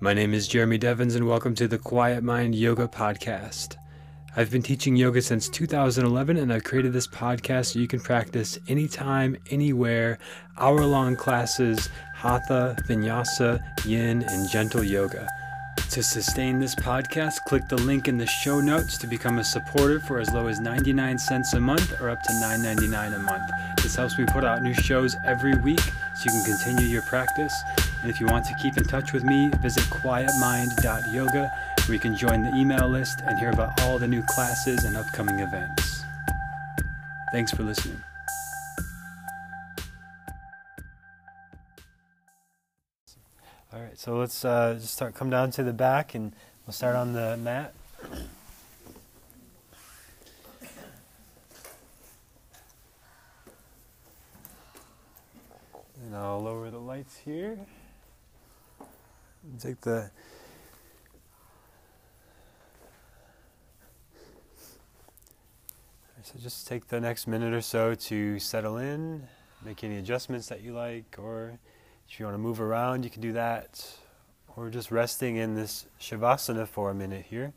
[0.00, 3.76] My name is Jeremy Devins, and welcome to the Quiet Mind Yoga Podcast.
[4.36, 8.58] I've been teaching yoga since 2011, and I've created this podcast so you can practice
[8.68, 10.18] anytime, anywhere,
[10.58, 15.28] hour long classes, hatha, vinyasa, yin, and gentle yoga.
[15.90, 20.00] To sustain this podcast, click the link in the show notes to become a supporter
[20.00, 23.50] for as low as 99 cents a month or up to $9.99 a month.
[23.80, 27.54] This helps me put out new shows every week so you can continue your practice.
[28.04, 31.50] And if you want to keep in touch with me, visit quietmind.yoga
[31.86, 34.94] where you can join the email list and hear about all the new classes and
[34.94, 36.02] upcoming events.
[37.32, 38.02] Thanks for listening.
[43.72, 45.14] All right, so let's uh, just start.
[45.14, 46.34] Come down to the back, and
[46.66, 47.72] we'll start on the mat.
[56.02, 57.58] And I'll lower the lights here.
[59.58, 60.10] Take the
[66.24, 69.28] So just take the next minute or so to settle in,
[69.62, 71.58] make any adjustments that you like, or
[72.08, 73.86] if you want to move around, you can do that.
[74.56, 77.52] Or just resting in this Shavasana for a minute here.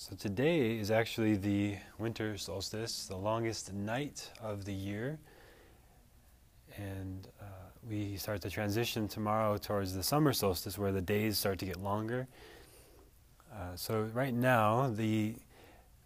[0.00, 5.18] So today is actually the winter solstice, the longest night of the year.
[6.78, 7.44] And uh,
[7.86, 11.82] we start to transition tomorrow towards the summer solstice where the days start to get
[11.82, 12.28] longer.
[13.52, 15.34] Uh, so, right now, the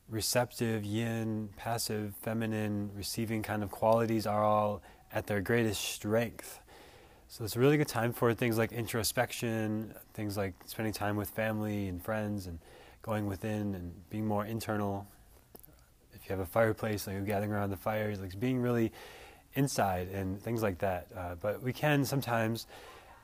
[0.09, 6.59] receptive yin, passive feminine, receiving kind of qualities are all at their greatest strength.
[7.28, 11.31] So, it's a really good time for things like introspection, things like spending time with
[11.31, 12.59] family and friends and
[13.04, 15.06] going within and being more internal.
[16.15, 18.92] If you have a fireplace, like gathering around the fire, like being really
[19.54, 21.06] inside and things like that.
[21.16, 22.66] Uh, but we can sometimes,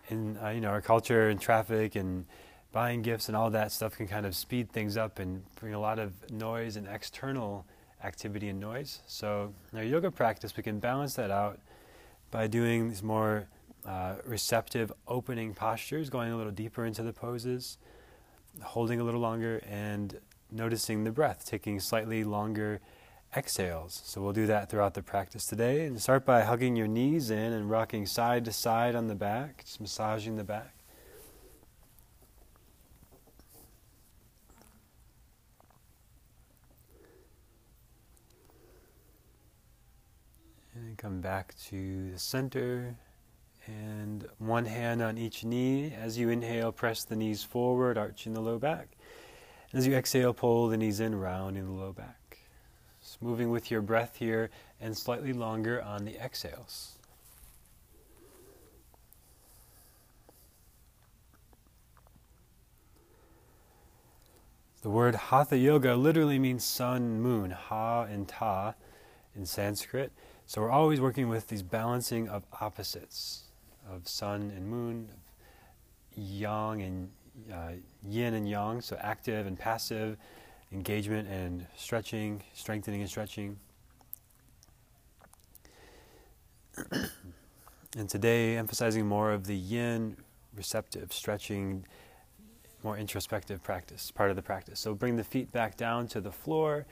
[0.08, 2.26] in uh, you know our culture and traffic and
[2.72, 5.80] buying gifts and all that stuff can kind of speed things up and bring a
[5.80, 7.64] lot of noise and external
[8.04, 9.00] activity and noise.
[9.06, 11.58] So in our yoga practice, we can balance that out
[12.30, 13.48] by doing these more
[13.86, 17.78] uh, receptive opening postures, going a little deeper into the poses
[18.62, 20.18] holding a little longer and
[20.50, 22.80] noticing the breath, taking slightly longer
[23.36, 24.02] exhales.
[24.04, 25.86] So we'll do that throughout the practice today.
[25.86, 29.64] And start by hugging your knees in and rocking side to side on the back,
[29.64, 30.74] just massaging the back.
[40.74, 42.96] And then come back to the center.
[43.70, 45.94] And one hand on each knee.
[45.96, 48.88] As you inhale, press the knees forward, arching the low back.
[49.72, 52.38] As you exhale, pull the knees in, rounding the low back.
[53.00, 56.98] Just moving with your breath here and slightly longer on the exhales.
[64.82, 68.74] The word Hatha Yoga literally means sun, moon, Ha and Ta
[69.36, 70.10] in Sanskrit.
[70.46, 73.49] So we're always working with these balancing of opposites
[73.88, 75.08] of sun and moon,
[76.16, 77.10] yang and
[77.52, 77.72] uh,
[78.06, 80.16] yin and yang, so active and passive,
[80.72, 83.58] engagement and stretching, strengthening and stretching.
[87.96, 90.16] and today, emphasizing more of the yin,
[90.56, 91.84] receptive, stretching,
[92.82, 94.80] more introspective practice, part of the practice.
[94.80, 96.86] So bring the feet back down to the floor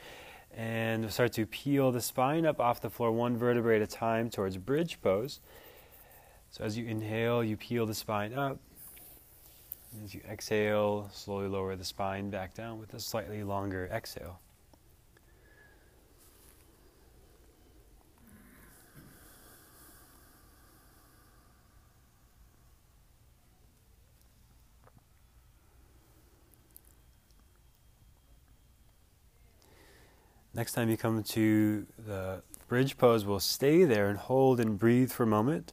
[0.57, 4.31] and start to peel the spine up off the floor one vertebrae at a time
[4.31, 5.41] towards bridge pose.
[6.51, 8.59] So as you inhale, you peel the spine up.
[10.05, 14.41] As you exhale, slowly lower the spine back down with a slightly longer exhale.
[30.55, 35.13] Next time you come to the bridge pose, we'll stay there and hold and breathe
[35.13, 35.73] for a moment.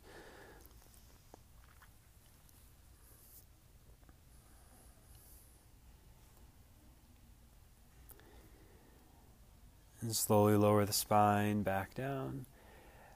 [10.05, 12.45] And slowly lower the spine back down.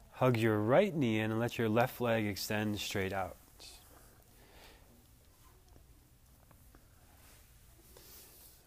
[0.10, 3.38] Hug your right knee in and let your left leg extend straight out.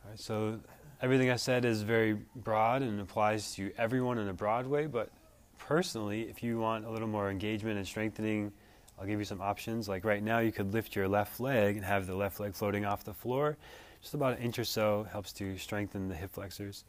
[0.04, 0.60] All right, so
[1.00, 5.10] everything I said is very broad and applies to everyone in a broad way, but
[5.58, 8.52] personally, if you want a little more engagement and strengthening,
[9.00, 9.88] I'll give you some options.
[9.88, 12.84] Like right now, you could lift your left leg and have the left leg floating
[12.84, 13.56] off the floor.
[14.00, 16.84] Just about an inch or so helps to strengthen the hip flexors.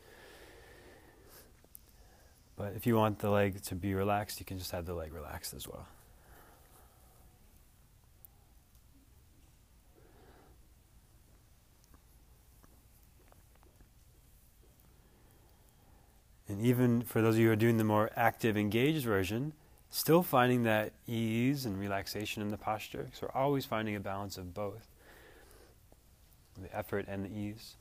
[2.56, 5.14] But if you want the leg to be relaxed, you can just have the leg
[5.14, 5.88] relaxed as well.
[16.48, 19.54] And even for those of you who are doing the more active, engaged version,
[19.90, 23.10] still finding that ease and relaxation in the posture.
[23.14, 24.88] So we're always finding a balance of both
[26.62, 27.76] the effort and the ease.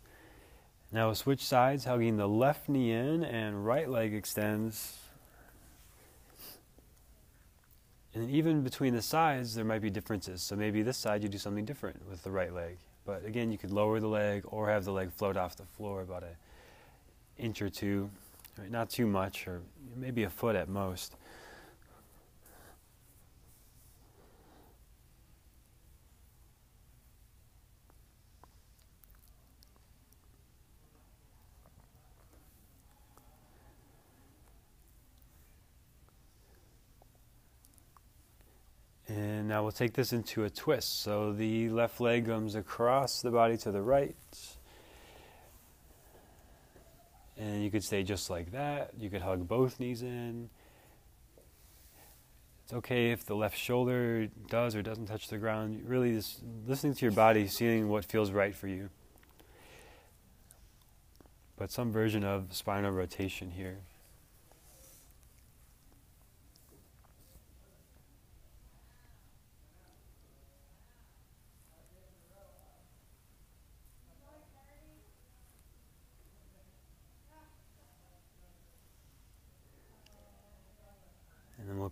[0.92, 4.98] Now switch sides, hugging the left knee in and right leg extends.
[8.14, 10.42] And even between the sides, there might be differences.
[10.42, 12.76] So maybe this side you do something different with the right leg.
[13.06, 16.02] But again, you could lower the leg or have the leg float off the floor
[16.02, 16.36] about an
[17.38, 18.10] inch or two
[18.58, 19.62] Right, not too much, or
[19.96, 21.16] maybe a foot at most.
[39.08, 41.02] And now we'll take this into a twist.
[41.02, 44.16] So the left leg comes across the body to the right.
[47.36, 48.92] And you could stay just like that.
[48.98, 50.48] You could hug both knees in.
[52.64, 55.82] It's okay if the left shoulder does or doesn't touch the ground.
[55.86, 58.88] Really, just listening to your body, seeing what feels right for you.
[61.58, 63.80] But some version of spinal rotation here.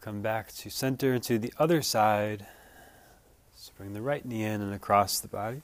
[0.01, 2.47] Come back to center to the other side.
[3.55, 5.63] So bring the right knee in and across the body.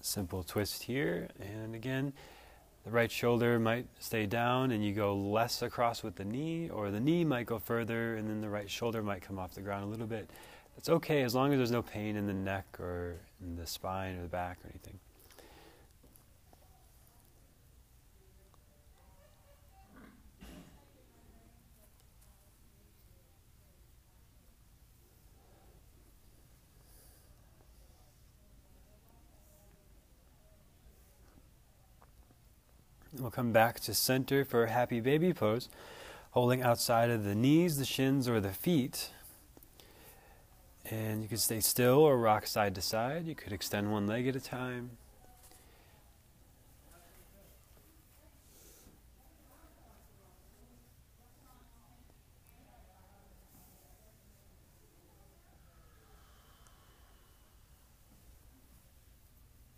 [0.00, 1.28] Simple twist here.
[1.40, 2.12] And again,
[2.84, 6.92] the right shoulder might stay down and you go less across with the knee, or
[6.92, 9.82] the knee might go further and then the right shoulder might come off the ground
[9.82, 10.30] a little bit.
[10.76, 14.16] That's okay as long as there's no pain in the neck or in the spine
[14.16, 15.00] or the back or anything.
[33.18, 35.68] We'll come back to center for a happy baby pose,
[36.32, 39.10] holding outside of the knees, the shins, or the feet.
[40.90, 43.26] And you can stay still or rock side to side.
[43.26, 44.90] You could extend one leg at a time.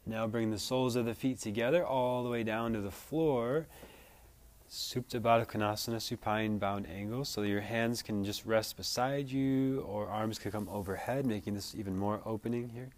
[0.09, 3.67] Now bring the soles of the feet together all the way down to the floor.
[4.71, 10.09] Supta Baddha Konasana, supine bound angle, so your hands can just rest beside you or
[10.09, 12.89] arms can come overhead, making this even more opening here.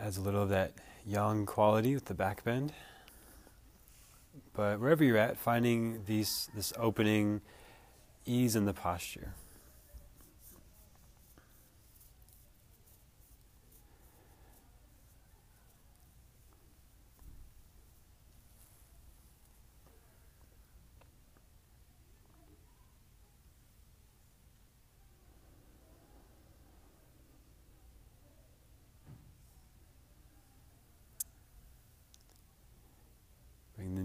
[0.00, 0.72] Adds a little of that
[1.06, 2.72] yang quality with the back bend.
[4.54, 7.42] But wherever you're at, finding these, this opening,
[8.24, 9.34] ease in the posture.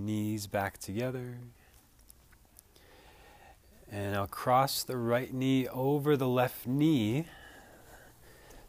[0.01, 1.37] knees back together.
[3.91, 7.25] And I'll cross the right knee over the left knee.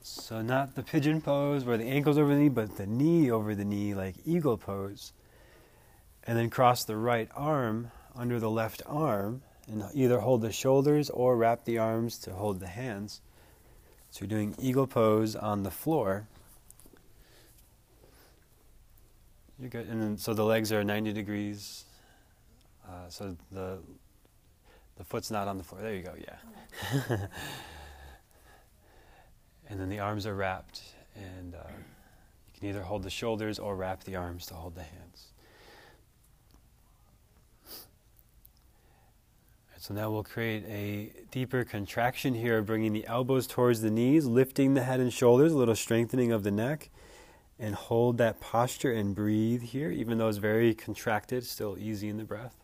[0.01, 3.55] So, not the pigeon pose where the ankle's over the knee, but the knee over
[3.55, 5.13] the knee, like eagle pose.
[6.25, 11.09] And then cross the right arm under the left arm and either hold the shoulders
[11.11, 13.21] or wrap the arms to hold the hands.
[14.11, 16.27] So, you're doing eagle pose on the floor.
[19.63, 19.89] You're good.
[19.89, 21.85] And then, so the legs are 90 degrees.
[22.85, 23.79] Uh, so the
[24.99, 25.81] the foot's not on the floor.
[25.81, 26.15] There you go.
[26.19, 26.37] Yeah.
[29.69, 30.83] and then the arms are wrapped,
[31.15, 34.83] and uh, you can either hold the shoulders or wrap the arms to hold the
[34.83, 35.29] hands.
[39.79, 44.75] So now we'll create a deeper contraction here, bringing the elbows towards the knees, lifting
[44.75, 46.91] the head and shoulders, a little strengthening of the neck,
[47.63, 52.17] and hold that posture and breathe here, even though it's very contracted, still easy in
[52.17, 52.57] the breath.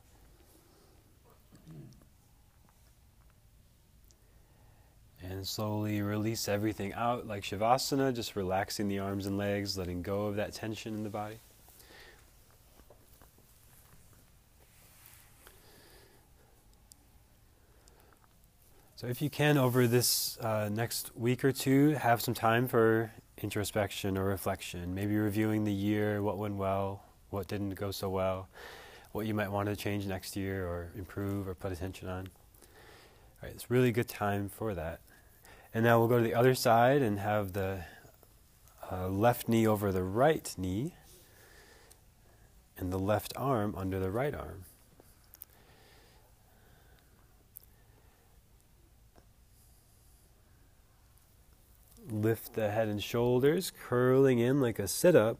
[5.22, 10.26] And slowly release everything out like Shavasana, just relaxing the arms and legs, letting go
[10.26, 11.38] of that tension in the body.
[18.96, 23.12] So, if you can, over this uh, next week or two, have some time for
[23.42, 24.94] introspection or reflection.
[24.94, 28.48] Maybe reviewing the year, what went well, what didn't go so well,
[29.12, 32.28] what you might want to change next year or improve or put attention on.
[33.40, 35.00] All right, it's really good time for that.
[35.72, 37.84] And now we'll go to the other side and have the
[38.90, 40.94] uh, left knee over the right knee
[42.78, 44.64] and the left arm under the right arm.
[52.10, 55.38] Lift the head and shoulders, curling in like a sit up.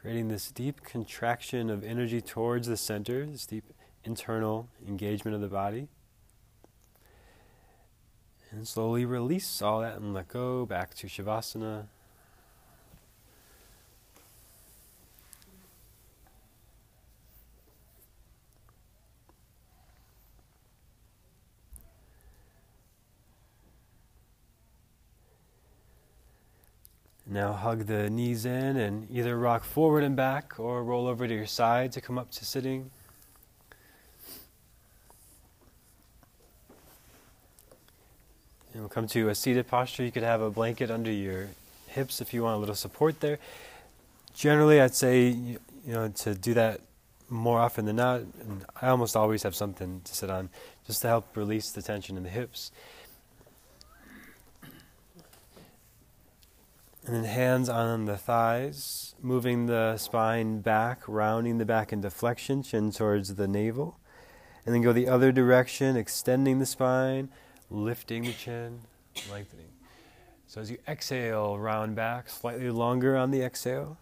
[0.00, 3.64] Creating this deep contraction of energy towards the center, this deep
[4.04, 5.88] internal engagement of the body.
[8.50, 11.88] And slowly release all that and let go back to Shavasana.
[27.36, 31.34] Now hug the knees in and either rock forward and back or roll over to
[31.34, 32.90] your side to come up to sitting.
[38.72, 40.02] And we'll come to a seated posture.
[40.02, 41.48] You could have a blanket under your
[41.88, 43.38] hips if you want a little support there.
[44.34, 46.80] Generally, I'd say you know to do that
[47.28, 48.20] more often than not.
[48.20, 50.48] And I almost always have something to sit on
[50.86, 52.70] just to help release the tension in the hips.
[57.06, 62.64] And then hands on the thighs, moving the spine back, rounding the back into flexion,
[62.64, 64.00] chin towards the navel.
[64.64, 67.28] And then go the other direction, extending the spine,
[67.70, 68.80] lifting the chin,
[69.30, 69.68] lengthening.
[70.48, 73.98] So as you exhale, round back, slightly longer on the exhale.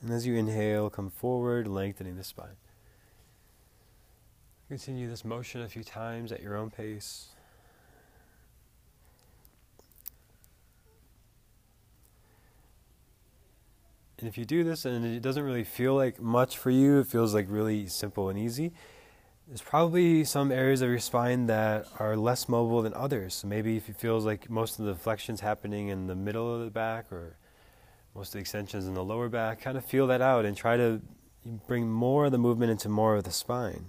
[0.00, 2.56] And as you inhale, come forward, lengthening the spine.
[4.68, 7.30] Continue this motion a few times at your own pace.
[14.18, 17.06] And if you do this and it doesn't really feel like much for you, it
[17.06, 18.72] feels like really simple and easy,
[19.46, 23.34] there's probably some areas of your spine that are less mobile than others.
[23.34, 26.64] So maybe if it feels like most of the flexion's happening in the middle of
[26.64, 27.36] the back or
[28.14, 30.76] most of the extensions in the lower back, kind of feel that out and try
[30.76, 31.00] to
[31.66, 33.86] bring more of the movement into more of the spine.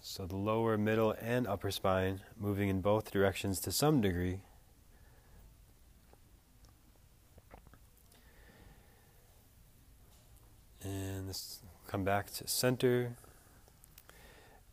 [0.00, 4.40] So the lower, middle, and upper spine moving in both directions to some degree.
[10.84, 13.12] And this come back to center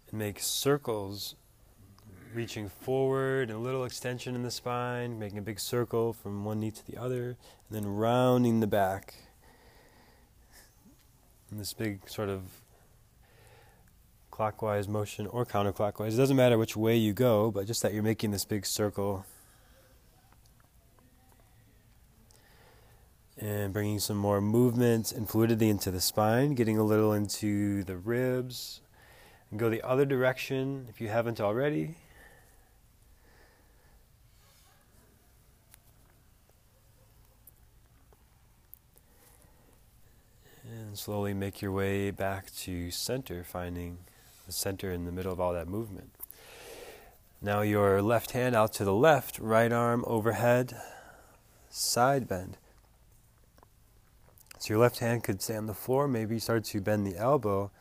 [0.09, 1.35] and make circles
[2.33, 6.71] reaching forward, a little extension in the spine, making a big circle from one knee
[6.71, 7.37] to the other, and
[7.71, 9.15] then rounding the back.
[11.49, 12.43] And this big sort of
[14.31, 16.13] clockwise motion or counterclockwise.
[16.13, 19.25] It doesn't matter which way you go, but just that you're making this big circle
[23.39, 27.95] and bringing some more movement and fluidity into the spine, getting a little into the
[27.95, 28.81] ribs.
[29.49, 31.95] And go the other direction if you haven't already.
[40.69, 43.99] And slowly make your way back to center, finding
[44.45, 46.11] the center in the middle of all that movement.
[47.41, 50.75] Now, your left hand out to the left, right arm overhead,
[51.69, 52.57] side bend.
[54.59, 57.71] So your left hand could stay on the floor, maybe start to bend the elbow,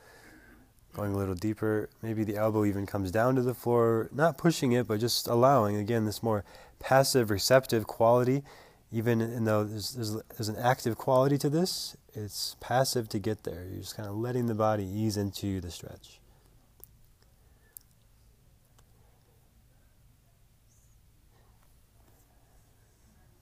[0.95, 1.91] going a little deeper.
[2.03, 5.77] Maybe the elbow even comes down to the floor, not pushing it, but just allowing,
[5.77, 6.45] again, this more
[6.79, 8.45] passive, receptive quality.
[8.93, 13.67] Even though there's, there's, there's an active quality to this, it's passive to get there.
[13.69, 16.21] You're just kind of letting the body ease into the stretch.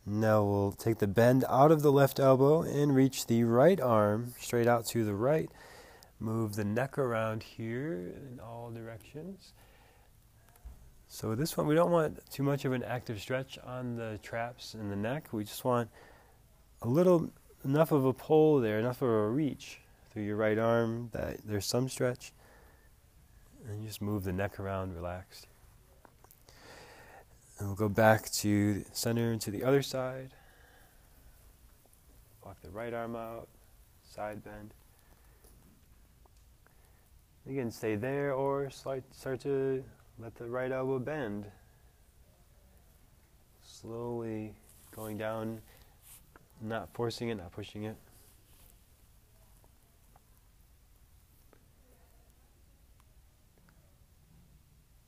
[0.09, 4.35] Now we'll take the bend out of the left elbow and reach the right arm
[4.39, 5.51] straight out to the right.
[6.21, 9.53] Move the neck around here in all directions.
[11.09, 14.21] So with this one, we don't want too much of an active stretch on the
[14.23, 15.33] traps and the neck.
[15.33, 15.91] We just want
[16.83, 17.33] a little
[17.65, 19.81] enough of a pull there, enough of a reach
[20.13, 22.33] through your right arm that there's some stretch.
[23.69, 25.49] And just move the neck around relaxed.
[27.59, 30.31] And we'll go back to center and to the other side.
[32.45, 33.49] Walk the right arm out,
[34.05, 34.75] side bend.
[37.49, 39.05] Again, stay there or start
[39.41, 39.85] to
[40.19, 41.47] let the right elbow bend.
[43.63, 44.55] Slowly
[44.95, 45.61] going down,
[46.61, 47.97] not forcing it, not pushing it.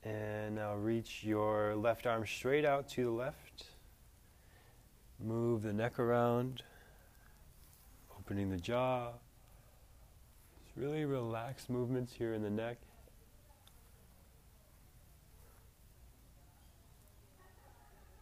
[0.09, 3.65] And now reach your left arm straight out to the left.
[5.23, 6.63] Move the neck around,
[8.17, 9.09] opening the jaw.
[10.63, 12.77] Just really relaxed movements here in the neck.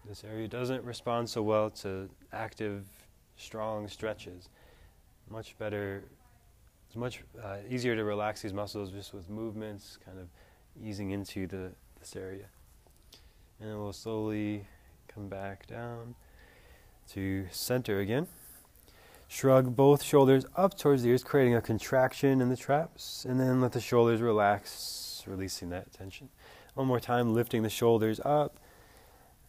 [0.06, 2.86] This area doesn't respond so well to active,
[3.38, 4.50] strong stretches.
[5.30, 6.04] Much better,
[6.88, 10.28] it's much uh, easier to relax these muscles just with movements, kind of
[10.84, 12.46] easing into the, this area.
[13.60, 14.68] And then we'll slowly
[15.08, 16.16] come back down
[17.12, 18.28] to center again.
[19.28, 23.60] Shrug both shoulders up towards the ears, creating a contraction in the traps, and then
[23.60, 26.30] let the shoulders relax, releasing that tension.
[26.76, 28.58] One more time, lifting the shoulders up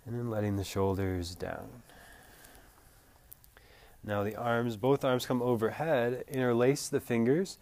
[0.08, 1.82] and then letting the shoulders down.
[4.02, 7.58] Now the arms, both arms come overhead, interlace the fingers,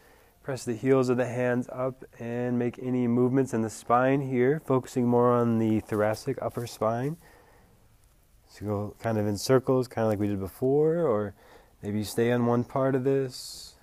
[0.47, 4.63] press the heels of the hands up, and make any movements in the spine here,
[4.65, 7.17] focusing more on the thoracic upper spine.
[8.47, 11.35] So go kind of in circles, kind of like we did before, or
[11.83, 13.75] maybe stay on one part of this,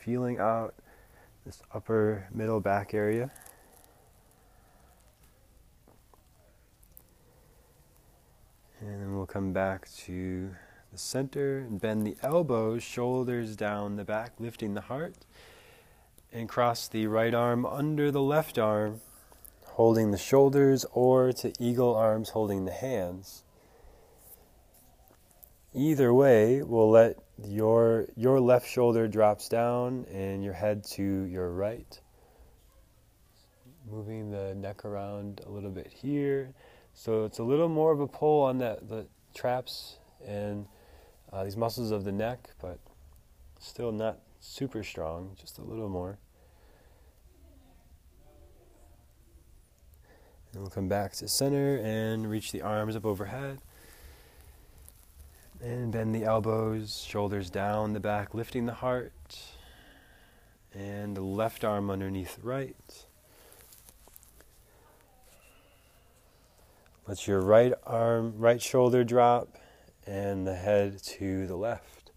[0.00, 0.74] feeling out
[1.44, 3.30] this upper middle back area.
[8.80, 10.48] And then we'll come back to
[10.90, 15.26] the center and bend the elbows, shoulders down the back, lifting the heart.
[16.36, 19.00] And cross the right arm under the left arm,
[19.64, 23.42] holding the shoulders, or to eagle arms, holding the hands.
[25.72, 31.50] Either way, we'll let your, your left shoulder drops down and your head to your
[31.50, 32.00] right.
[33.90, 36.52] Moving the neck around a little bit here
[36.92, 40.66] so it's a little more of a pull on that the traps and
[41.32, 42.78] uh, these muscles of the neck, but
[43.58, 46.18] still not super strong, just a little more.
[50.56, 53.58] And we'll come back to center and reach the arms up overhead.
[55.60, 59.12] And bend the elbows, shoulders down the back, lifting the heart.
[60.72, 63.04] And the left arm underneath the right.
[67.06, 69.58] Let your right arm, right shoulder drop,
[70.06, 72.12] and the head to the left.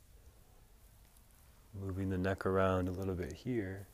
[1.77, 3.87] Moving the neck around a little bit here.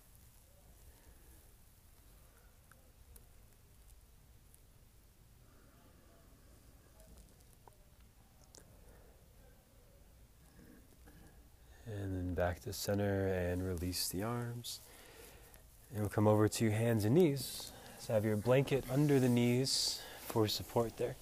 [12.06, 14.80] And then back to center and release the arms.
[15.90, 17.72] And we'll come over to hands and knees.
[17.98, 21.16] So have your blanket under the knees for support there.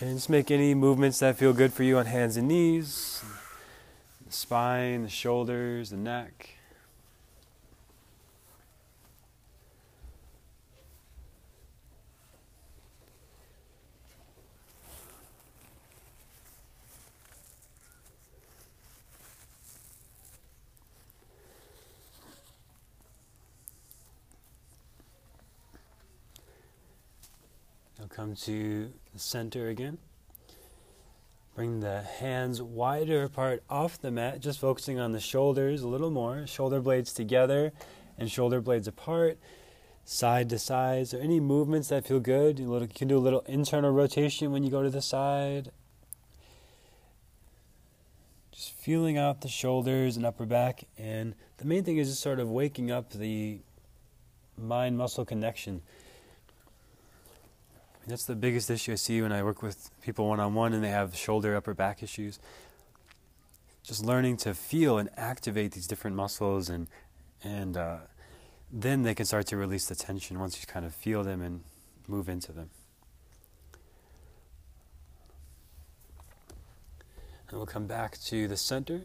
[0.00, 3.22] And just make any movements that feel good for you on hands and knees,
[4.24, 6.57] the spine, the shoulders, the neck.
[28.18, 29.96] Come to the center again.
[31.54, 36.10] Bring the hands wider apart off the mat, just focusing on the shoulders a little
[36.10, 36.44] more.
[36.44, 37.72] Shoulder blades together
[38.18, 39.38] and shoulder blades apart,
[40.04, 41.06] side to side.
[41.06, 44.70] So, any movements that feel good, you can do a little internal rotation when you
[44.70, 45.70] go to the side.
[48.50, 50.88] Just feeling out the shoulders and upper back.
[50.98, 53.60] And the main thing is just sort of waking up the
[54.56, 55.82] mind muscle connection.
[58.08, 60.82] That's the biggest issue I see when I work with people one on one and
[60.82, 62.38] they have shoulder, upper back issues.
[63.82, 66.86] Just learning to feel and activate these different muscles, and
[67.44, 67.98] and uh,
[68.72, 71.64] then they can start to release the tension once you kind of feel them and
[72.06, 72.70] move into them.
[77.50, 79.02] And we'll come back to the center.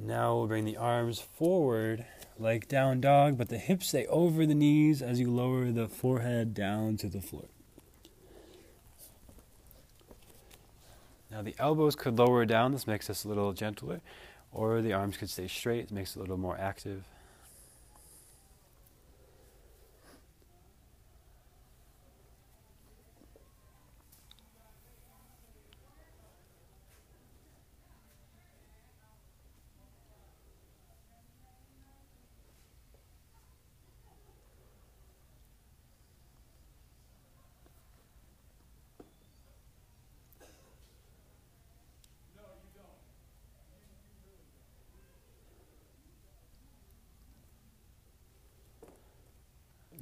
[0.00, 2.06] Now we'll bring the arms forward
[2.38, 6.54] like down dog, but the hips stay over the knees as you lower the forehead
[6.54, 7.46] down to the floor.
[11.30, 14.00] Now the elbows could lower down, this makes this a little gentler,
[14.52, 17.04] or the arms could stay straight, it makes it a little more active.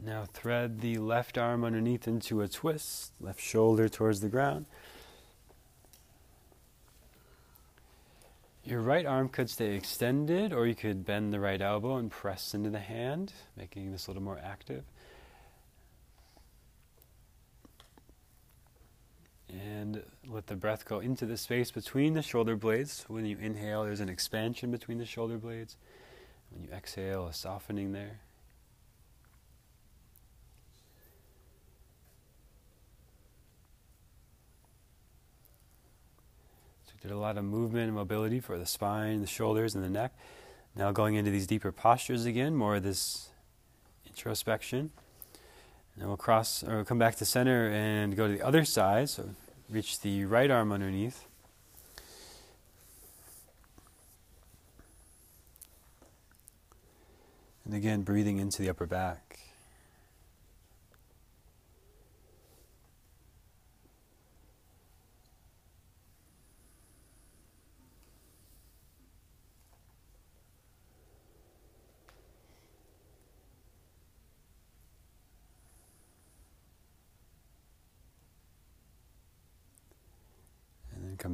[0.02, 4.66] Now thread the left arm underneath into a twist, left shoulder towards the ground.
[8.62, 12.52] Your right arm could stay extended, or you could bend the right elbow and press
[12.52, 14.84] into the hand, making this a little more active.
[19.48, 23.04] And let the breath go into the space between the shoulder blades.
[23.06, 25.76] When you inhale, there's an expansion between the shoulder blades.
[26.50, 28.18] When you exhale, a softening there.
[37.06, 40.12] Did a lot of movement and mobility for the spine, the shoulders, and the neck.
[40.74, 43.28] Now going into these deeper postures again, more of this
[44.08, 44.90] introspection.
[45.96, 49.08] And we'll cross or come back to center and go to the other side.
[49.08, 49.28] So
[49.70, 51.28] reach the right arm underneath.
[57.64, 59.25] And again, breathing into the upper back.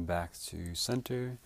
[0.05, 1.37] Back to center.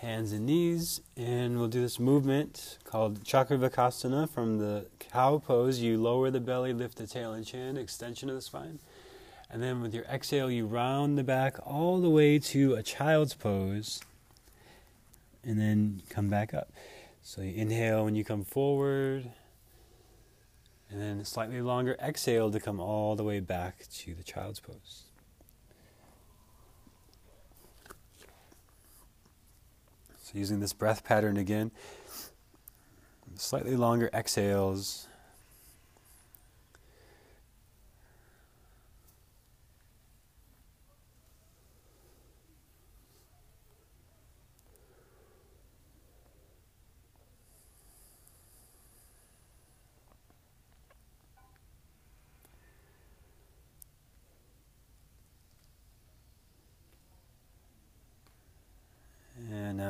[0.00, 5.80] Hands and knees, and we'll do this movement called Chakravakasana from the cow pose.
[5.80, 8.78] You lower the belly, lift the tail and chin, extension of the spine.
[9.50, 13.34] And then with your exhale, you round the back all the way to a child's
[13.34, 14.00] pose,
[15.44, 16.70] and then come back up.
[17.20, 19.30] So you inhale when you come forward,
[20.88, 25.09] and then slightly longer exhale to come all the way back to the child's pose.
[30.30, 31.72] So, using this breath pattern again,
[33.34, 35.08] slightly longer exhales.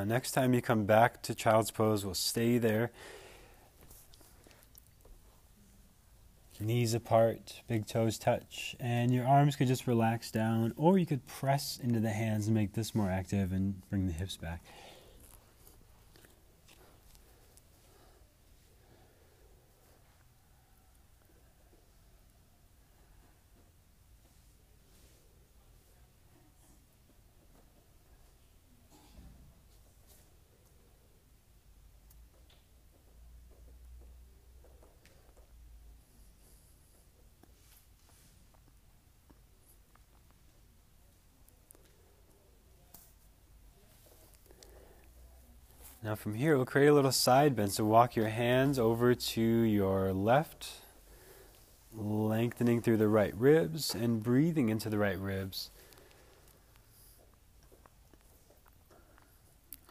[0.11, 2.91] next time you come back to child's pose, we'll stay there.
[6.59, 11.25] Knees apart, big toes touch, and your arms could just relax down, or you could
[11.25, 14.61] press into the hands and make this more active and bring the hips back.
[46.11, 47.71] Now from here, we'll create a little side bend.
[47.71, 50.67] So walk your hands over to your left,
[51.95, 55.69] lengthening through the right ribs and breathing into the right ribs.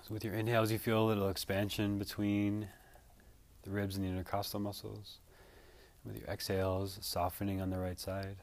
[0.02, 2.68] So with your inhales, you feel a little expansion between
[3.62, 5.20] the ribs and the intercostal muscles.
[6.04, 8.36] With your exhales, softening on the right side.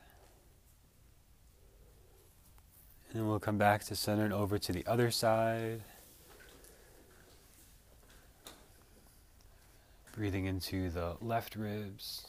[3.13, 5.83] And we'll come back to center and over to the other side.
[10.17, 12.25] Breathing into the left ribs.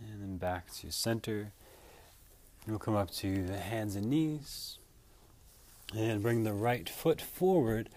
[0.00, 1.50] And then back to center.
[2.68, 4.78] We'll come up to the hands and knees.
[5.92, 7.88] And bring the right foot forward,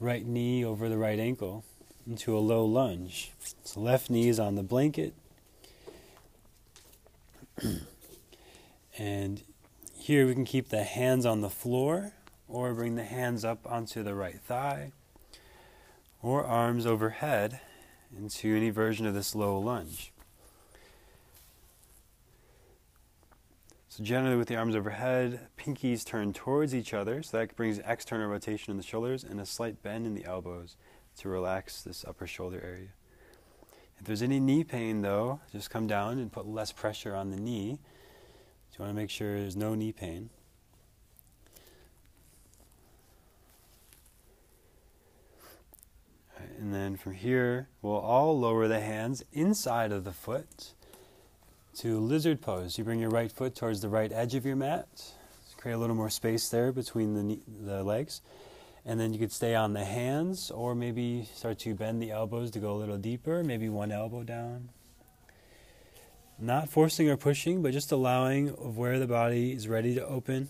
[0.00, 1.64] right knee over the right ankle
[2.08, 3.32] into a low lunge.
[3.62, 5.12] So left knee is on the blanket,
[8.98, 9.42] and
[9.94, 12.12] here we can keep the hands on the floor
[12.48, 14.92] or bring the hands up onto the right thigh,
[16.20, 17.60] or arms overhead
[18.16, 20.12] into any version of this low lunge.
[23.88, 28.28] So generally with the arms overhead, pinkies turn towards each other, so that brings external
[28.28, 30.76] rotation in the shoulders and a slight bend in the elbows
[31.18, 32.88] to relax this upper shoulder area.
[34.02, 37.36] If there's any knee pain though, just come down and put less pressure on the
[37.36, 37.78] knee.
[38.72, 40.30] You want to make sure there's no knee pain.
[46.58, 50.72] And then from here, we'll all lower the hands inside of the foot
[51.76, 52.76] to lizard pose.
[52.76, 55.12] You bring your right foot towards the right edge of your mat.
[55.56, 58.20] create a little more space there between the, knee, the legs.
[58.84, 62.50] And then you could stay on the hands or maybe start to bend the elbows
[62.52, 64.70] to go a little deeper, maybe one elbow down.
[66.38, 70.48] Not forcing or pushing, but just allowing of where the body is ready to open,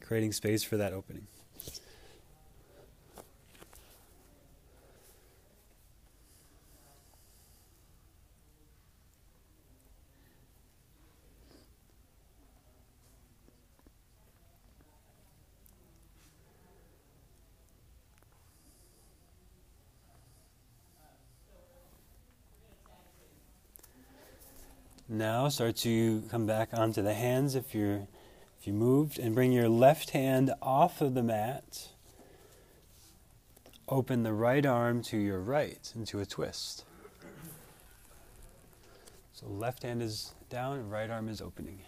[0.00, 1.26] creating space for that opening.
[25.20, 28.08] Now start to come back onto the hands if you're
[28.58, 31.88] if you moved and bring your left hand off of the mat.
[33.86, 36.86] Open the right arm to your right into a twist.
[39.34, 41.80] So left hand is down right arm is opening.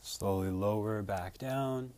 [0.00, 1.92] Slowly lower back down.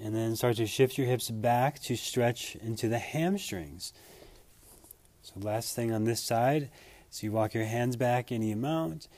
[0.00, 3.92] And then start to shift your hips back to stretch into the hamstrings.
[5.22, 6.70] So, last thing on this side,
[7.10, 9.08] so you walk your hands back any amount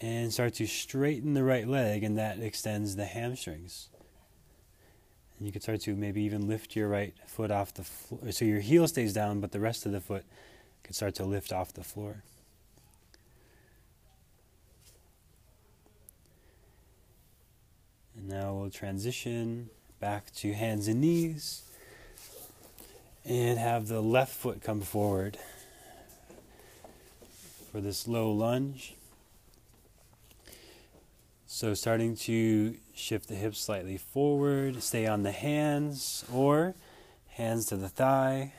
[0.00, 3.88] and start to straighten the right leg, and that extends the hamstrings.
[5.38, 8.32] And you can start to maybe even lift your right foot off the floor.
[8.32, 10.24] So your heel stays down, but the rest of the foot
[10.82, 12.22] can start to lift off the floor.
[18.16, 21.62] And now we'll transition back to hands and knees.
[23.24, 25.38] And have the left foot come forward
[27.70, 28.94] for this low lunge.
[31.46, 36.74] So, starting to shift the hips slightly forward, stay on the hands, or
[37.28, 38.52] hands to the thigh,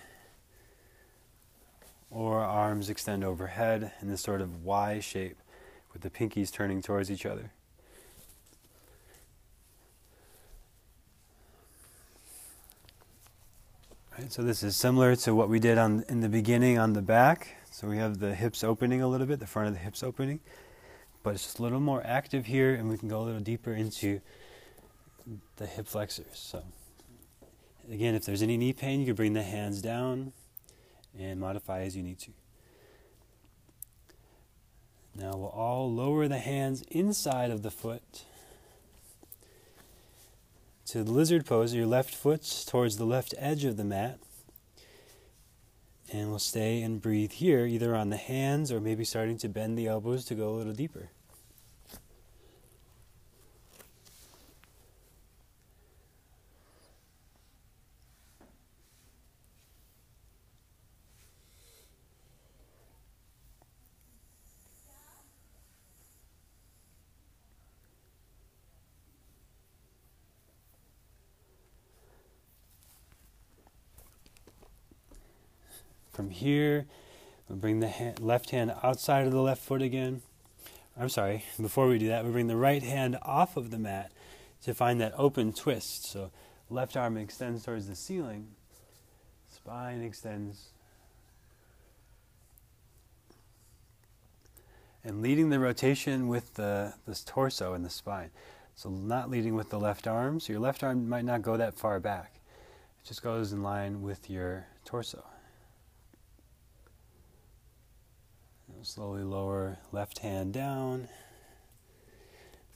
[2.10, 5.38] or arms extend overhead in this sort of Y shape
[5.94, 7.52] with the pinkies turning towards each other.
[14.30, 17.56] So this is similar to what we did on in the beginning on the back.
[17.72, 20.40] So we have the hips opening a little bit, the front of the hips opening,
[21.24, 23.74] but it's just a little more active here, and we can go a little deeper
[23.74, 24.22] into
[25.56, 26.28] the hip flexors.
[26.34, 26.62] So
[27.92, 30.32] again, if there's any knee pain, you can bring the hands down
[31.18, 32.32] and modify as you need to.
[35.16, 38.26] Now we'll all lower the hands inside of the foot
[40.90, 44.18] to the lizard pose, your left foot towards the left edge of the mat.
[46.12, 49.78] And we'll stay and breathe here, either on the hands or maybe starting to bend
[49.78, 51.12] the elbows to go a little deeper.
[76.20, 76.86] From here,
[77.48, 80.22] we'll bring the hand, left hand outside of the left foot again.
[81.00, 84.12] I'm sorry, before we do that, we bring the right hand off of the mat
[84.64, 86.06] to find that open twist.
[86.06, 86.32] So
[86.70, 88.48] left arm extends towards the ceiling,
[89.50, 90.70] spine extends.
[95.04, 98.32] And leading the rotation with the this torso and the spine.
[98.76, 100.40] So not leading with the left arm.
[100.42, 102.42] So your left arm might not go that far back.
[103.04, 105.24] It just goes in line with your torso.
[108.82, 111.10] Slowly lower left hand down.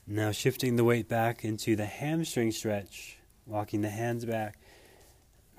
[0.06, 4.58] Now shifting the weight back into the hamstring stretch, walking the hands back,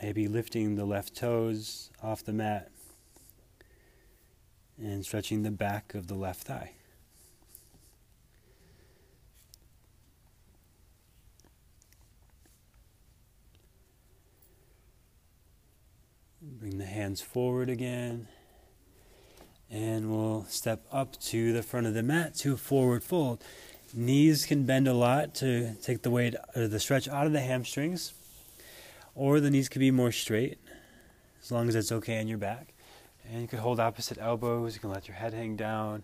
[0.03, 2.71] maybe lifting the left toes off the mat,
[4.79, 6.73] and stretching the back of the left thigh.
[16.43, 18.29] Bring the hands forward again.
[19.71, 23.43] And we'll step up to the front of the mat to a forward fold.
[23.93, 27.41] Knees can bend a lot to take the weight or the stretch out of the
[27.41, 28.13] hamstrings,
[29.15, 30.59] or the knees can be more straight,
[31.43, 32.75] as long as it's okay on your back.
[33.31, 34.75] And you can hold opposite elbows.
[34.75, 36.03] You can let your head hang down.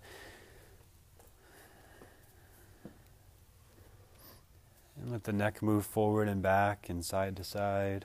[5.00, 8.04] And let the neck move forward and back and side to side.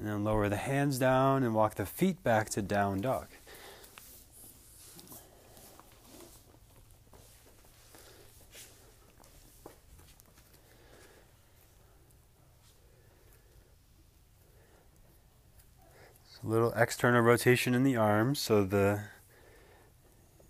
[0.00, 3.26] And then lower the hands down and walk the feet back to down dog.
[16.42, 19.02] a little external rotation in the arms so the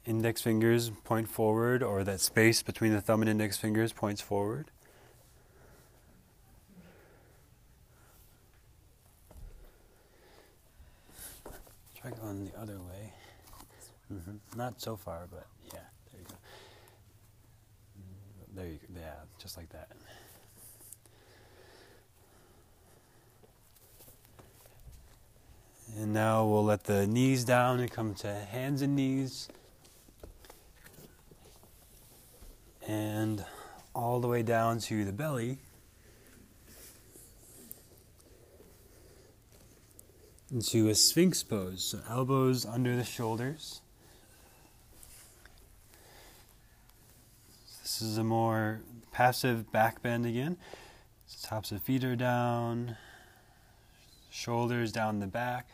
[0.07, 4.71] index fingers point forward or that space between the thumb and index fingers points forward.
[12.01, 13.13] Try going the other way.
[14.13, 14.59] Mm-hmm.
[14.59, 16.37] Not so far, but yeah, there you go.
[18.55, 19.01] There you go.
[19.01, 19.89] Yeah, just like that.
[25.99, 29.49] And now we'll let the knees down and come to hands and knees.
[32.87, 33.45] And
[33.95, 35.59] all the way down to the belly.
[40.51, 41.85] Into a sphinx pose.
[41.85, 43.81] So elbows under the shoulders.
[47.83, 48.81] This is a more
[49.13, 50.57] passive back bend again.
[51.43, 52.97] Tops of feet are down,
[54.31, 55.69] shoulders down the back,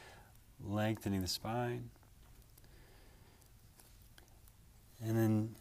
[0.65, 1.91] lengthening the spine.
[5.03, 5.55] And then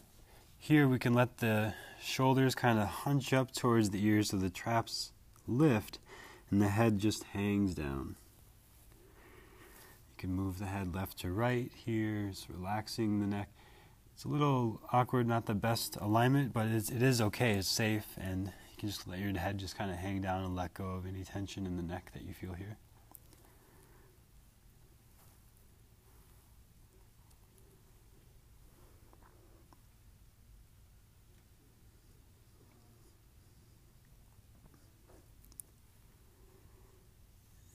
[0.58, 4.50] here we can let the shoulders kind of hunch up towards the ears so the
[4.50, 5.12] traps
[5.46, 5.98] lift
[6.50, 8.16] and the head just hangs down.
[10.16, 13.50] You can move the head left to right here, it's relaxing the neck.
[14.14, 18.06] It's a little awkward, not the best alignment, but it's, it is okay, it's safe,
[18.16, 20.86] and you can just let your head just kind of hang down and let go
[20.92, 22.78] of any tension in the neck that you feel here.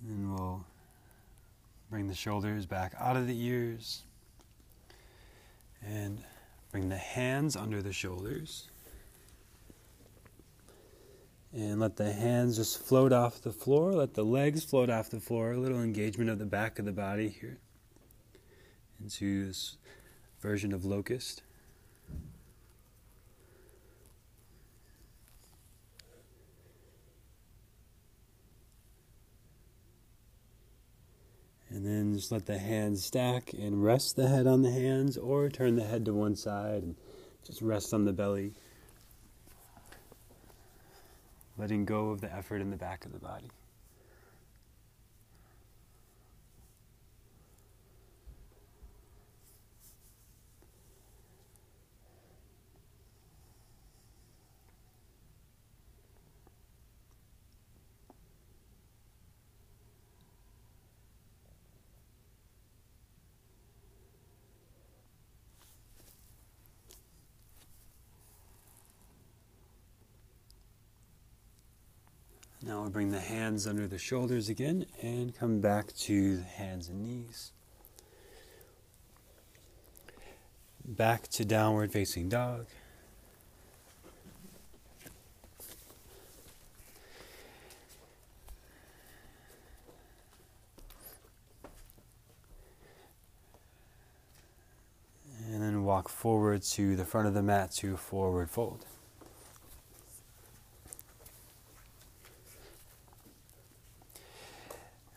[0.08, 0.66] And we'll
[1.92, 4.04] Bring the shoulders back out of the ears.
[5.86, 6.24] And
[6.72, 8.70] bring the hands under the shoulders.
[11.54, 13.92] And let the hands just float off the floor.
[13.92, 15.52] Let the legs float off the floor.
[15.52, 17.58] A little engagement of the back of the body here
[19.02, 19.76] into this
[20.40, 21.44] version of locust.
[31.74, 35.48] And then just let the hands stack and rest the head on the hands or
[35.48, 36.98] turn the head to one side and
[37.46, 38.54] just rest on the belly.
[41.58, 43.52] Letting go of the effort in the back of the body.
[72.64, 76.90] Now we'll bring the hands under the shoulders again and come back to the hands
[76.90, 77.54] and knees.
[80.84, 82.66] Back to downward facing dog.
[95.50, 98.86] And then walk forward to the front of the mat to forward fold.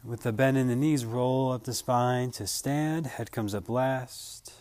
[0.04, 3.06] With the bend in the knees, roll up the spine to stand.
[3.06, 4.52] Head comes up last.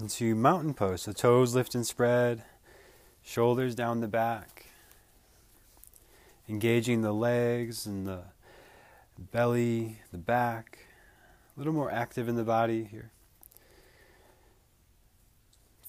[0.00, 1.02] Into mountain pose.
[1.02, 2.44] So toes lift and spread,
[3.24, 4.66] shoulders down the back.
[6.48, 8.22] Engaging the legs and the
[9.18, 10.78] belly, the back.
[11.56, 13.10] A little more active in the body here.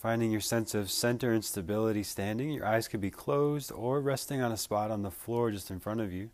[0.02, 2.49] Finding your sense of center and stability standing.
[2.49, 5.80] Your eyes could be closed or resting on a spot on the floor just in
[5.80, 6.32] front of you.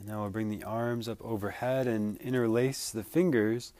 [0.00, 3.72] And now we'll bring the arms up overhead and interlace the fingers,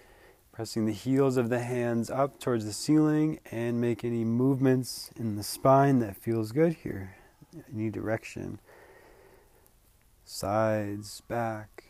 [0.52, 5.36] Pressing the heels of the hands up towards the ceiling and make any movements in
[5.36, 7.16] the spine that feels good here.
[7.72, 8.60] Any direction.
[10.24, 11.84] Sides, back.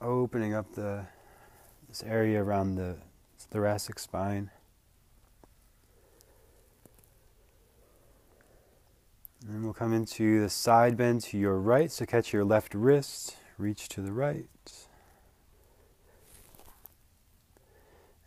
[0.00, 1.06] Opening up the
[1.90, 2.96] this area around the
[3.36, 4.48] thoracic spine.
[9.48, 11.90] And we'll come into the side bend to your right.
[11.90, 14.46] So catch your left wrist, reach to the right.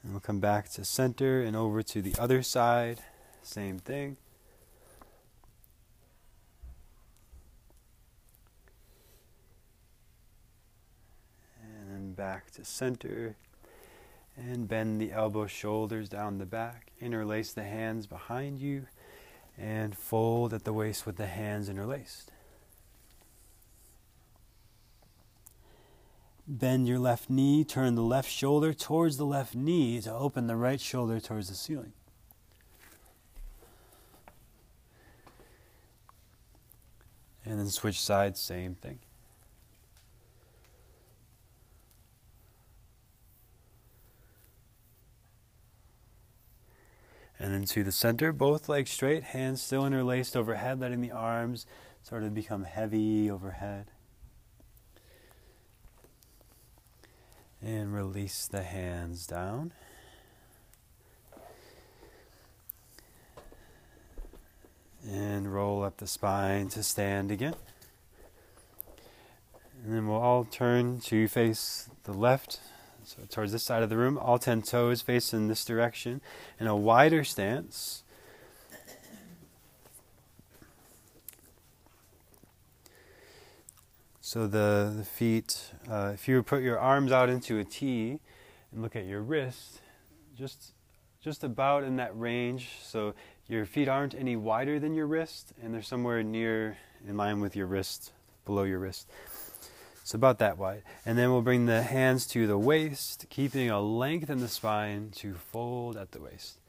[0.04, 3.00] And we'll come back to center and over to the other side.
[3.42, 4.18] Same thing.
[11.62, 13.38] And then back to center.
[14.36, 16.92] And bend the elbow shoulders down the back.
[17.00, 18.88] Interlace the hands behind you.
[19.58, 22.32] And fold at the waist with the hands interlaced.
[26.48, 30.58] Bend your left knee, turn the left shoulder towards the left knee to open the
[30.58, 31.94] right shoulder towards the ceiling.
[37.46, 39.00] And then switch sides, same thing.
[47.44, 51.66] And then to the center, both legs straight, hands still interlaced overhead, letting the arms
[52.02, 53.88] sort of become heavy overhead.
[57.62, 59.74] And release the hands down.
[65.06, 67.56] And roll up the spine to stand again.
[69.84, 72.62] And then we'll all turn to face the left,
[73.06, 76.22] so towards this side of the room, all 10 toes face in this direction
[76.60, 78.04] in a wider stance.
[84.22, 88.20] So the, the feet, uh, if you put your arms out into a T
[88.72, 89.82] and look at your wrist,
[90.36, 90.74] just
[91.24, 92.70] just about in that range.
[92.82, 93.14] So
[93.48, 96.78] your feet aren't any wider than your wrist, and they're somewhere near
[97.08, 98.12] in line with your wrist,
[98.46, 99.10] below your wrist.
[100.04, 100.84] So about that wide.
[101.06, 105.12] And then we'll bring the hands to the waist, keeping a length in the spine
[105.16, 106.60] to fold at the waist.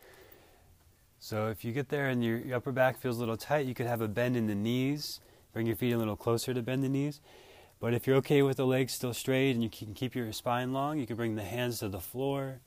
[1.19, 3.75] So if you get there and your, your upper back feels a little tight, you
[3.75, 5.21] could have a bend in the knees.
[5.53, 7.21] Bring your feet a little closer to bend the knees.
[7.81, 10.73] But if you're okay with the legs still straight and you can keep your spine
[10.73, 12.61] long, you can bring the hands to the floor.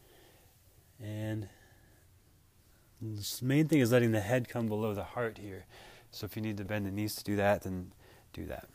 [1.01, 1.47] And
[3.01, 5.65] the main thing is letting the head come below the heart here.
[6.11, 7.91] So if you need to bend the knees to do that, then
[8.34, 8.68] do that.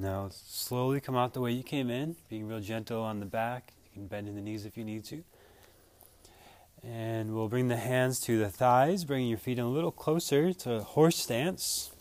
[0.00, 3.74] Now slowly come out the way you came in, being real gentle on the back.
[3.84, 5.22] You can bend in the knees if you need to.
[6.82, 10.54] And we'll bring the hands to the thighs, bringing your feet in a little closer
[10.54, 11.92] to horse stance.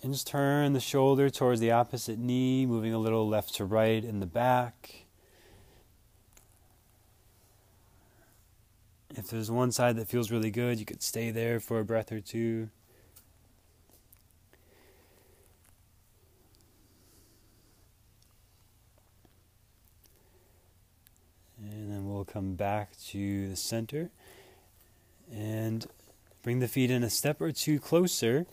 [0.00, 4.04] And just turn the shoulder towards the opposite knee, moving a little left to right
[4.04, 5.06] in the back.
[9.16, 12.12] If there's one side that feels really good, you could stay there for a breath
[12.12, 12.68] or two.
[22.14, 24.10] we'll come back to the center
[25.32, 25.86] and
[26.42, 28.44] bring the feet in a step or two closer.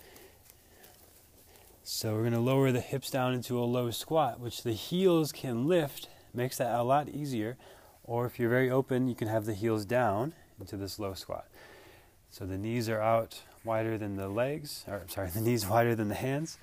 [1.84, 5.32] So we're going to lower the hips down into a low squat, which the heels
[5.32, 7.58] can lift, makes that a lot easier.
[8.04, 11.48] Or if you're very open, you can have the heels down into this low squat.
[12.30, 16.08] So the knees are out wider than the legs, or sorry, the knees wider than
[16.08, 16.60] the hands.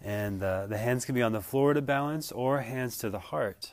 [0.00, 3.18] And uh, the hands can be on the floor to balance or hands to the
[3.18, 3.72] heart.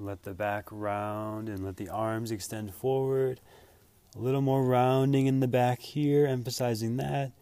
[0.00, 3.40] Let the back round and let the arms extend forward.
[4.14, 7.32] A little more rounding in the back here, emphasizing that.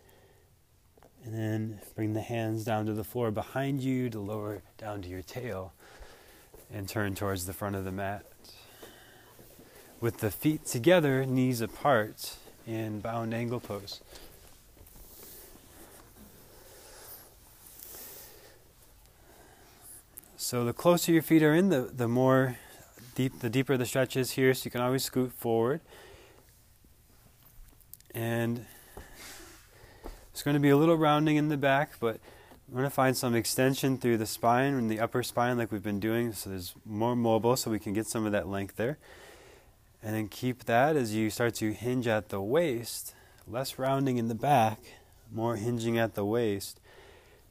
[1.23, 5.09] And then bring the hands down to the floor behind you to lower down to
[5.09, 5.75] your tail
[6.73, 8.25] and turn towards the front of the mat.
[10.01, 12.37] With the feet together, knees apart
[12.67, 14.01] in bound angle pose.
[20.47, 22.57] So the closer your feet are in, the, the more
[23.17, 25.81] deep, the deeper the stretch is here, so you can always scoot forward.
[28.15, 28.65] And
[30.31, 32.21] it's going to be a little rounding in the back, but
[32.69, 35.83] we're going to find some extension through the spine and the upper spine like we've
[35.83, 38.99] been doing, so there's more mobile so we can get some of that length there.
[40.01, 43.17] And then keep that as you start to hinge at the waist,
[43.49, 44.79] less rounding in the back,
[45.33, 46.79] more hinging at the waist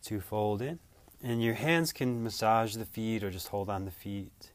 [0.03, 0.79] to fold in.
[1.25, 4.51] And your hands can massage the feet or just hold on the feet.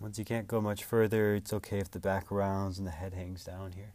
[0.00, 3.14] Once you can't go much further, it's okay if the back rounds and the head
[3.14, 3.94] hangs down here.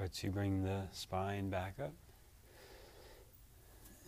[0.00, 1.92] Start to bring the spine back up.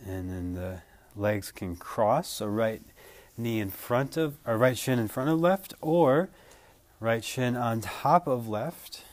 [0.03, 0.81] And then the
[1.15, 2.27] legs can cross.
[2.27, 2.81] So right
[3.37, 6.29] knee in front of, or right shin in front of left, or
[6.99, 9.03] right shin on top of left.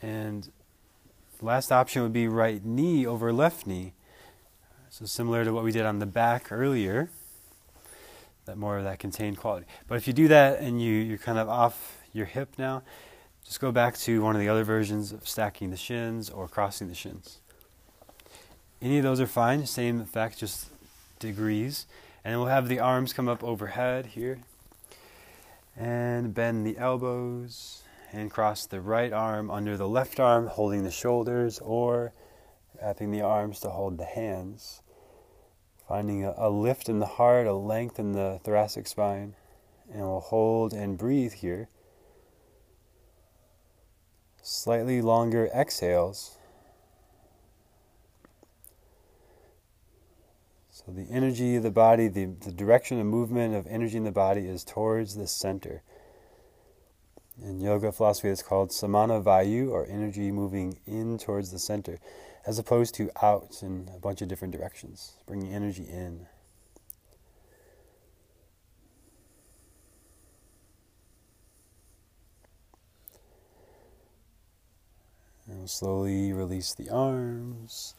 [0.00, 0.48] And
[1.40, 3.94] last option would be right knee over left knee.
[4.90, 7.10] So similar to what we did on the back earlier,
[8.44, 9.66] that more of that contained quality.
[9.88, 12.84] But if you do that and you, you're kind of off your hip now,
[13.44, 16.88] just go back to one of the other versions of stacking the shins or crossing
[16.88, 17.38] the shins.
[18.80, 20.68] Any of those are fine, same effect, just
[21.18, 21.86] degrees.
[22.24, 24.40] And we'll have the arms come up overhead here.
[25.76, 27.82] And bend the elbows
[28.12, 32.12] and cross the right arm under the left arm, holding the shoulders or
[32.80, 34.82] wrapping the arms to hold the hands.
[35.88, 39.34] Finding a, a lift in the heart, a length in the thoracic spine.
[39.92, 41.68] And we'll hold and breathe here
[44.42, 46.36] slightly longer exhales.
[50.70, 54.10] So, the energy of the body, the, the direction of movement of energy in the
[54.10, 55.82] body is towards the center.
[57.40, 62.00] In yoga philosophy, it's called samana vayu, or energy moving in towards the center,
[62.46, 66.26] as opposed to out in a bunch of different directions, bringing energy in.
[75.52, 77.94] And slowly release the arms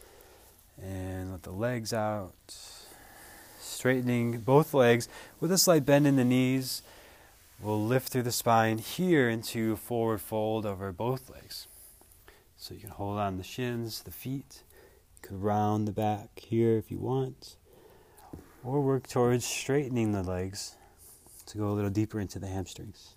[0.81, 2.33] and let the legs out.
[3.59, 5.07] Straightening both legs
[5.39, 6.81] with a slight bend in the knees.
[7.61, 11.67] We'll lift through the spine here into forward fold over both legs.
[12.57, 14.63] So you can hold on the shins, the feet.
[15.21, 17.55] You can round the back here if you want.
[18.63, 20.75] Or work towards straightening the legs
[21.45, 23.13] to go a little deeper into the hamstrings.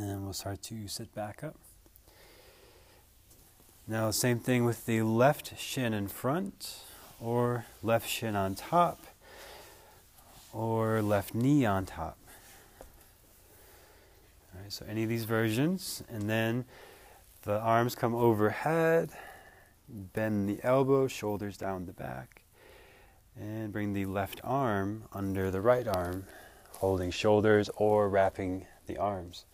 [0.00, 1.56] And we'll start to sit back up.
[3.88, 6.82] Now, same thing with the left shin in front,
[7.20, 9.06] or left shin on top,
[10.52, 12.16] or left knee on top.
[14.54, 16.64] All right, so any of these versions, and then
[17.42, 19.10] the arms come overhead,
[19.88, 22.42] bend the elbow, shoulders down the back,
[23.36, 26.26] and bring the left arm under the right arm,
[26.74, 29.44] holding shoulders or wrapping the arms.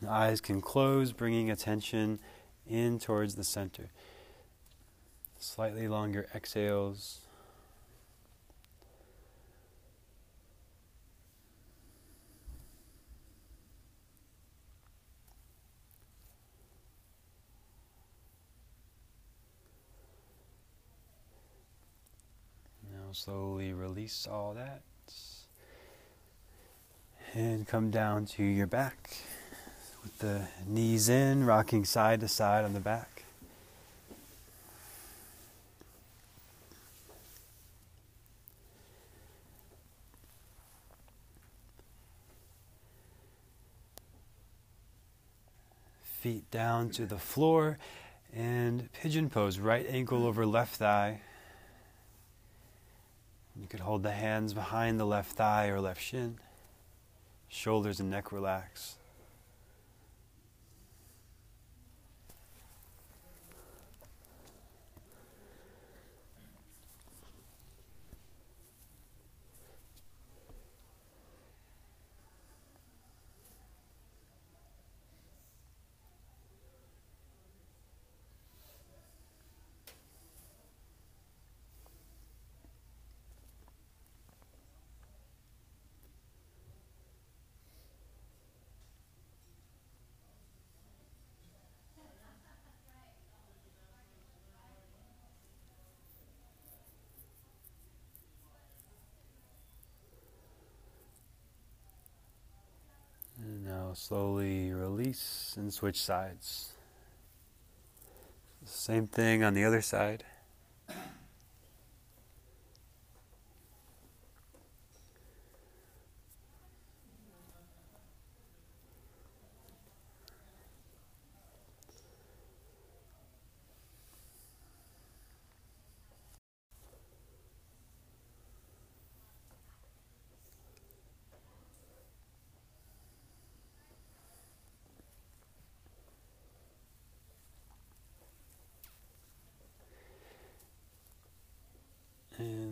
[0.00, 2.20] The eyes can close, bringing attention
[2.66, 3.90] in towards the center.
[5.38, 7.20] Slightly longer exhales.
[22.92, 24.82] Now slowly release all that
[27.34, 29.16] and come down to your back
[30.02, 33.24] with the knees in, rocking side to side on the back.
[46.02, 47.78] Feet down to the floor
[48.34, 51.20] and pigeon pose, right ankle over left thigh.
[53.56, 56.38] You could hold the hands behind the left thigh or left shin.
[57.48, 58.97] Shoulders and neck relax.
[103.98, 106.72] Slowly release and switch sides.
[108.64, 110.24] Same thing on the other side.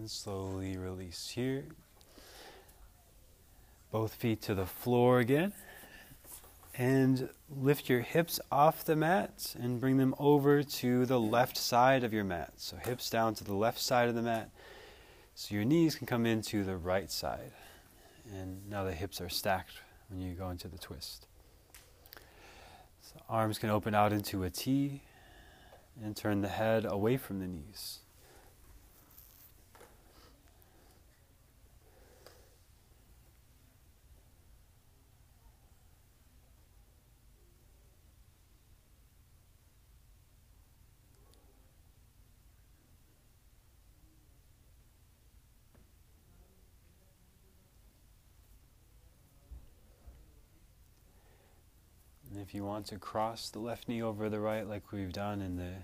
[0.06, 1.64] Slowly release here.
[3.90, 5.52] Both feet to the floor again.
[6.78, 12.04] And lift your hips off the mat and bring them over to the left side
[12.04, 12.52] of your mat.
[12.56, 14.50] So hips down to the left side of the mat.
[15.34, 17.52] So your knees can come into the right side.
[18.32, 21.26] And now the hips are stacked when you go into the twist.
[23.00, 25.02] So arms can open out into a T
[26.00, 28.00] and turn the head away from the knees.
[52.45, 55.56] if you want to cross the left knee over the right, like we've done in
[55.56, 55.74] the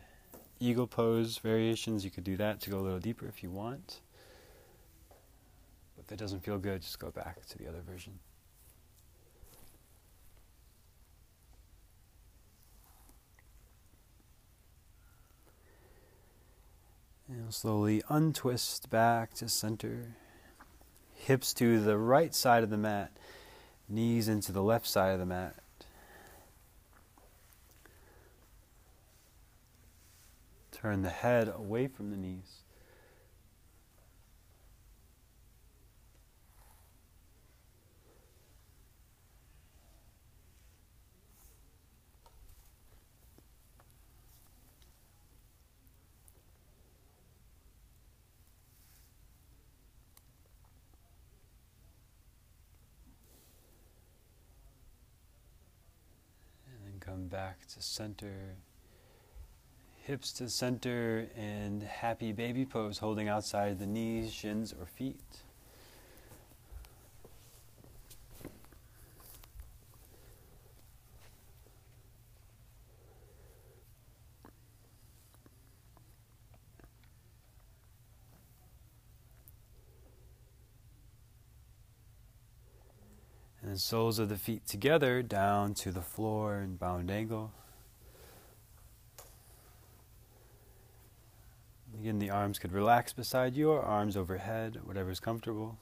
[0.59, 4.01] eagle pose variations, you could do that to go a little deeper if you want.
[5.95, 8.19] But if it doesn't feel good, just go back to the other version.
[17.29, 20.17] And slowly untwist back to center.
[21.15, 23.13] Hips to the right side of the mat,
[23.89, 25.62] knees into the left side of the mat.
[30.83, 32.65] Turn the head away from the knees.
[56.67, 58.57] And then come back to center
[60.03, 65.21] hips to center and happy baby pose, holding outside the knees, shins, or feet.
[83.65, 87.53] And soles of the feet together down to the floor in bound angle.
[92.03, 95.79] Again, the arms could relax beside you or arms overhead, whatever's comfortable.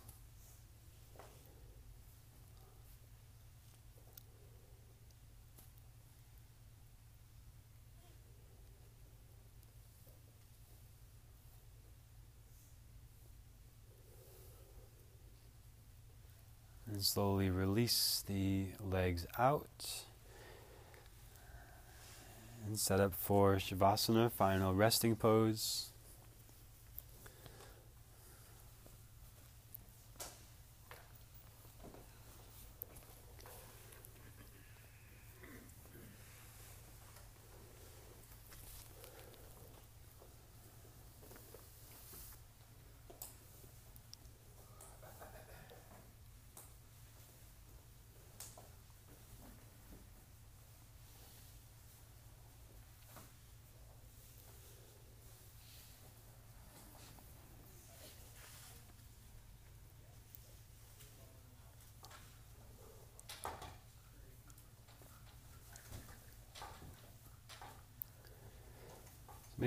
[16.87, 20.05] And slowly release the legs out.
[22.67, 25.90] And set up for Shavasana, final resting pose.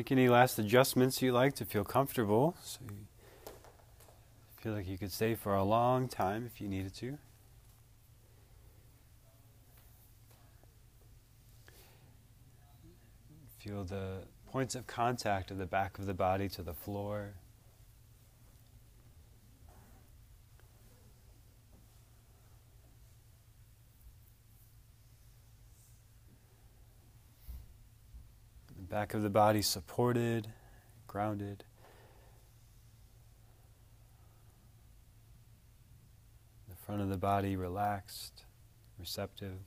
[0.03, 2.57] Make any last adjustments you like to feel comfortable.
[2.61, 3.05] So you
[4.57, 7.17] feel like you could stay for a long time if you needed to.
[13.59, 17.35] Feel the points of contact of the back of the body to the floor.
[28.93, 30.53] Back of the body supported,
[31.07, 31.63] grounded.
[36.69, 38.45] The front of the body relaxed,
[38.99, 39.57] receptive.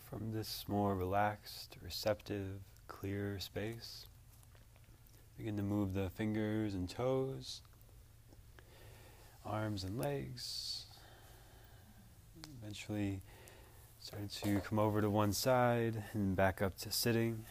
[0.00, 4.06] From this more relaxed, receptive, clear space.
[5.36, 7.62] Begin to move the fingers and toes,
[9.44, 10.84] arms and legs.
[12.60, 13.20] Eventually,
[14.00, 17.44] start to come over to one side and back up to sitting.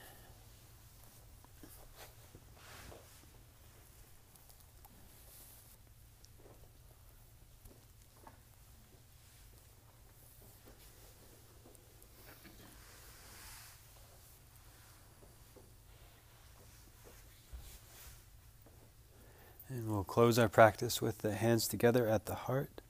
[19.73, 22.81] And we'll close our practice with the hands together at the heart,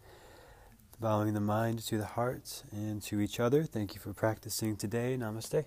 [1.00, 3.62] bowing the mind to the heart and to each other.
[3.64, 5.16] Thank you for practicing today.
[5.16, 5.66] Namaste.